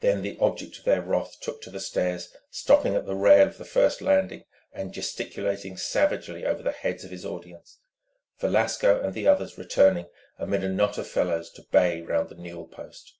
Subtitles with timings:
[0.00, 3.56] Then the object of their wrath took to the stairs, stopping at the rail of
[3.56, 4.44] the first landing
[4.74, 7.78] and gesticulating savagely over the heads of his audience,
[8.38, 12.66] Velasco and the others returning amid a knot of fellows to bay round the newel
[12.66, 13.14] post.